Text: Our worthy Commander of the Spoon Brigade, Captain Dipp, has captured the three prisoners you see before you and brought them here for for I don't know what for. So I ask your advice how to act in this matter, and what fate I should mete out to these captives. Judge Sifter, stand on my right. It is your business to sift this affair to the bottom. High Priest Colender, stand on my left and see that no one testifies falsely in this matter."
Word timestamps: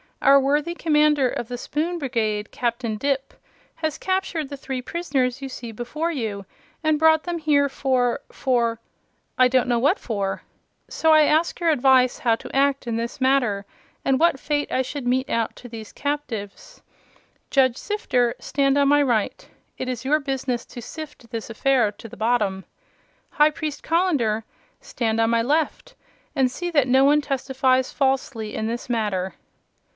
Our 0.19 0.39
worthy 0.39 0.75
Commander 0.75 1.29
of 1.29 1.47
the 1.47 1.57
Spoon 1.57 1.97
Brigade, 1.97 2.51
Captain 2.51 2.95
Dipp, 2.95 3.33
has 3.75 3.97
captured 3.99 4.49
the 4.49 4.57
three 4.57 4.81
prisoners 4.81 5.41
you 5.41 5.49
see 5.49 5.71
before 5.71 6.11
you 6.11 6.45
and 6.83 6.99
brought 6.99 7.23
them 7.23 7.37
here 7.39 7.69
for 7.69 8.19
for 8.31 8.79
I 9.37 9.47
don't 9.47 9.67
know 9.67 9.79
what 9.79 9.97
for. 9.99 10.43
So 10.87 11.11
I 11.11 11.23
ask 11.23 11.59
your 11.59 11.69
advice 11.71 12.19
how 12.19 12.35
to 12.35 12.55
act 12.55 12.85
in 12.85 12.97
this 12.97 13.21
matter, 13.21 13.65
and 14.05 14.19
what 14.19 14.39
fate 14.39 14.71
I 14.71 14.83
should 14.83 15.07
mete 15.07 15.29
out 15.29 15.55
to 15.57 15.69
these 15.69 15.91
captives. 15.91 16.81
Judge 17.49 17.77
Sifter, 17.77 18.35
stand 18.39 18.77
on 18.77 18.87
my 18.87 19.01
right. 19.01 19.47
It 19.79 19.87
is 19.89 20.05
your 20.05 20.19
business 20.19 20.65
to 20.67 20.81
sift 20.81 21.29
this 21.31 21.49
affair 21.49 21.91
to 21.93 22.07
the 22.07 22.17
bottom. 22.17 22.65
High 23.31 23.51
Priest 23.51 23.81
Colender, 23.83 24.43
stand 24.81 25.19
on 25.19 25.29
my 25.31 25.41
left 25.41 25.95
and 26.35 26.49
see 26.51 26.69
that 26.71 26.87
no 26.87 27.03
one 27.05 27.21
testifies 27.21 27.91
falsely 27.93 28.53
in 28.55 28.67
this 28.67 28.87
matter." 28.89 29.35